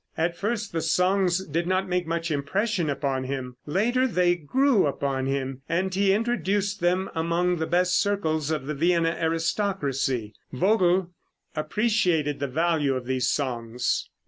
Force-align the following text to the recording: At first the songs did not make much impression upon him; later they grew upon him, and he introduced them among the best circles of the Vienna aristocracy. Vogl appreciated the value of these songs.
At 0.17 0.35
first 0.35 0.71
the 0.71 0.81
songs 0.81 1.45
did 1.45 1.67
not 1.67 1.87
make 1.87 2.07
much 2.07 2.31
impression 2.31 2.89
upon 2.89 3.25
him; 3.25 3.57
later 3.67 4.07
they 4.07 4.33
grew 4.35 4.87
upon 4.87 5.27
him, 5.27 5.61
and 5.69 5.93
he 5.93 6.11
introduced 6.11 6.79
them 6.79 7.07
among 7.13 7.57
the 7.57 7.67
best 7.67 8.01
circles 8.01 8.49
of 8.49 8.65
the 8.65 8.73
Vienna 8.73 9.15
aristocracy. 9.21 10.33
Vogl 10.51 11.11
appreciated 11.55 12.39
the 12.39 12.47
value 12.47 12.95
of 12.95 13.05
these 13.05 13.29
songs. 13.29 14.09